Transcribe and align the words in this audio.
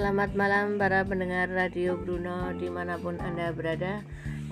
Selamat 0.00 0.32
malam 0.32 0.80
para 0.80 1.04
pendengar 1.04 1.52
Radio 1.52 1.92
Bruno 1.92 2.56
di 2.56 2.72
mana 2.72 2.96
pun 2.96 3.20
Anda 3.20 3.52
berada. 3.52 4.00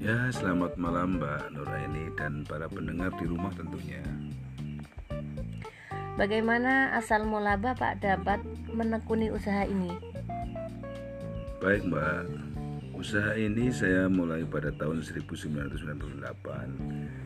Ya, 0.00 0.32
selamat 0.32 0.80
malam 0.80 1.20
Mbak 1.20 1.52
Nuraini 1.52 2.08
dan 2.16 2.48
para 2.48 2.64
pendengar 2.72 3.12
di 3.20 3.28
rumah 3.28 3.52
tentunya. 3.52 4.00
Bagaimana 6.20 6.92
asal 7.00 7.24
mula 7.24 7.56
Bapak 7.56 8.04
dapat 8.04 8.44
menekuni 8.68 9.32
usaha 9.32 9.64
ini? 9.64 9.88
Baik 11.64 11.88
Mbak, 11.88 12.28
usaha 12.92 13.32
ini 13.40 13.72
saya 13.72 14.04
mulai 14.04 14.44
pada 14.44 14.68
tahun 14.76 15.00
1998. 15.00 16.20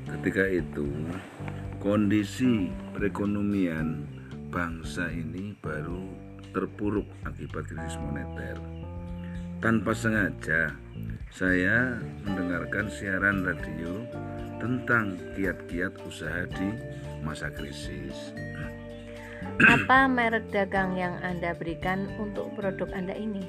Ketika 0.07 0.47
itu 0.47 0.87
kondisi 1.83 2.71
perekonomian 2.95 4.07
bangsa 4.55 5.11
ini 5.11 5.59
baru 5.59 6.07
terpuruk 6.55 7.11
akibat 7.27 7.67
krisis 7.67 7.99
moneter. 7.99 8.63
Tanpa 9.59 9.91
sengaja, 9.91 10.71
saya 11.35 11.99
mendengarkan 12.23 12.87
siaran 12.87 13.43
radio 13.43 14.07
tentang 14.63 15.19
kiat-kiat 15.35 15.99
usaha 16.07 16.47
di 16.47 16.71
masa 17.27 17.51
krisis. 17.51 18.31
Apa 19.63 20.11
merek 20.11 20.51
dagang 20.51 20.99
yang 20.99 21.15
Anda 21.23 21.55
berikan 21.55 22.11
untuk 22.19 22.51
produk 22.59 22.91
Anda 22.91 23.15
ini? 23.15 23.47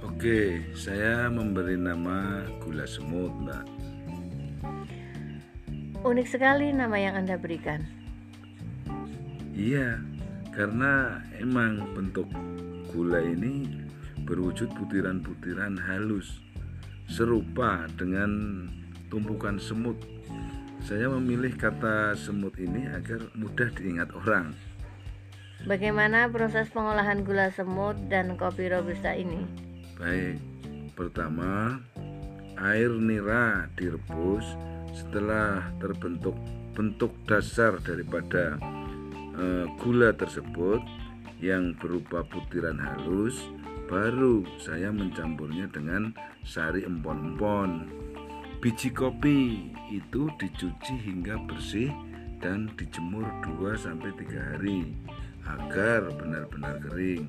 Oke, 0.00 0.64
saya 0.72 1.28
memberi 1.28 1.76
nama 1.76 2.48
gula 2.64 2.88
semut, 2.88 3.28
Mbak. 3.44 3.64
Unik 6.08 6.24
sekali 6.24 6.72
nama 6.72 6.96
yang 6.96 7.20
Anda 7.20 7.36
berikan. 7.36 7.84
Iya, 9.52 10.00
karena 10.56 11.20
emang 11.36 11.92
bentuk 11.92 12.32
gula 12.88 13.20
ini 13.20 13.68
berwujud 14.24 14.72
butiran-butiran 14.72 15.76
halus 15.84 16.40
serupa 17.12 17.84
dengan 18.00 18.64
tumpukan 19.12 19.60
semut. 19.60 20.00
Saya 20.80 21.12
memilih 21.12 21.52
kata 21.60 22.16
semut 22.16 22.56
ini 22.56 22.88
agar 22.88 23.20
mudah 23.36 23.68
diingat 23.76 24.16
orang. 24.16 24.67
Bagaimana 25.66 26.30
proses 26.30 26.70
pengolahan 26.70 27.26
gula 27.26 27.50
semut 27.50 27.98
dan 28.06 28.38
kopi 28.38 28.70
robusta 28.70 29.10
ini? 29.10 29.42
Baik, 29.98 30.38
pertama 30.94 31.82
air 32.62 32.94
nira 32.94 33.66
direbus 33.74 34.46
setelah 34.94 35.66
terbentuk 35.82 36.38
bentuk 36.78 37.10
dasar 37.26 37.82
daripada 37.82 38.54
uh, 39.34 39.66
gula 39.82 40.14
tersebut 40.14 40.78
yang 41.42 41.74
berupa 41.74 42.22
butiran 42.22 42.78
halus, 42.78 43.42
baru 43.90 44.46
saya 44.62 44.94
mencampurnya 44.94 45.66
dengan 45.74 46.14
sari 46.46 46.86
empon-empon. 46.86 47.90
Biji 48.62 48.94
kopi 48.94 49.70
itu 49.90 50.30
dicuci 50.38 50.94
hingga 51.02 51.38
bersih 51.50 51.90
dan 52.38 52.70
dijemur 52.78 53.26
2 53.58 53.74
sampai 53.74 54.10
3 54.14 54.50
hari 54.54 54.94
agar 55.56 56.12
benar-benar 56.12 56.76
kering. 56.84 57.24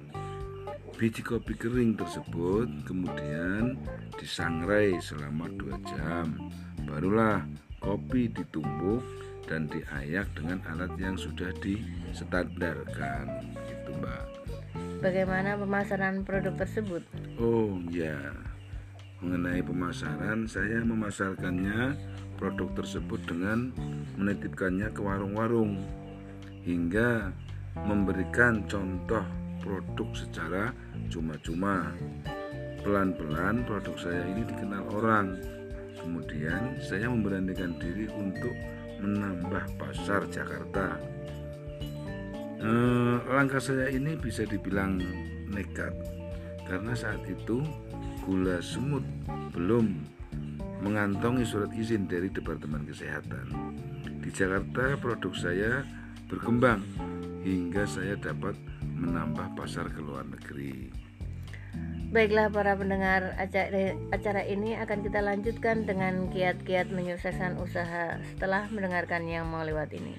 Biji 1.00 1.24
kopi 1.24 1.56
kering 1.56 1.96
tersebut 1.96 2.68
kemudian 2.84 3.80
disangrai 4.19 5.00
selama 5.00 5.47
dua 5.56 5.80
jam. 5.88 6.52
Barulah 6.84 7.47
kopi 7.80 8.28
ditumbuk 8.28 9.00
dan 9.47 9.72
diayak 9.72 10.28
dengan 10.35 10.59
alat 10.68 10.91
yang 11.00 11.16
sudah 11.16 11.50
distandarkan. 11.63 13.50
Gitu, 13.66 13.90
Mbak. 13.96 14.25
Bagaimana 15.00 15.56
pemasaran 15.56 16.28
produk 16.28 16.53
tersebut? 16.59 17.01
Oh 17.40 17.80
ya, 17.88 18.19
mengenai 19.24 19.63
pemasaran, 19.63 20.44
saya 20.46 20.84
memasarkannya 20.84 21.96
produk 22.36 22.84
tersebut 22.84 23.24
dengan 23.24 23.72
menitipkannya 24.19 24.91
ke 24.91 25.00
warung-warung 25.00 25.80
hingga 26.68 27.31
memberikan 27.75 28.66
contoh 28.66 29.25
produk 29.62 30.09
secara 30.16 30.63
cuma-cuma. 31.12 31.94
Pelan-pelan 32.80 33.68
produk 33.68 33.96
saya 34.00 34.24
ini 34.31 34.47
dikenal 34.47 34.84
orang. 34.96 35.35
Kemudian 36.00 36.80
saya 36.80 37.12
memberanikan 37.12 37.75
diri 37.75 38.07
untuk 38.16 38.56
menambah 39.03 39.75
pasar 39.75 40.24
Jakarta. 40.31 40.96
Eh, 42.59 43.18
langkah 43.31 43.59
saya 43.59 43.88
ini 43.88 44.19
bisa 44.19 44.44
dibilang 44.44 45.00
nekat 45.47 45.96
karena 46.68 46.91
saat 46.91 47.24
itu 47.25 47.63
gula 48.28 48.59
semut 48.59 49.01
belum 49.56 49.96
mengantongi 50.84 51.47
surat 51.47 51.72
izin 51.72 52.07
dari 52.07 52.28
Departemen 52.28 52.84
Kesehatan. 52.84 53.47
Di 54.19 54.30
Jakarta 54.31 55.00
produk 55.00 55.34
saya 55.36 55.88
berkembang 56.28 56.84
hingga 57.44 57.83
saya 57.88 58.16
dapat 58.19 58.55
menambah 58.81 59.55
pasar 59.55 59.88
ke 59.91 60.00
luar 60.03 60.27
negeri. 60.27 60.91
Baiklah 62.09 62.50
para 62.50 62.73
pendengar 62.73 63.38
acara, 63.38 64.41
ini 64.41 64.73
akan 64.73 65.05
kita 65.05 65.22
lanjutkan 65.22 65.85
dengan 65.85 66.33
kiat-kiat 66.33 66.89
menyukseskan 66.89 67.61
usaha 67.61 68.17
setelah 68.33 68.66
mendengarkan 68.73 69.29
yang 69.29 69.45
mau 69.45 69.61
lewat 69.61 69.94
ini. 69.94 70.17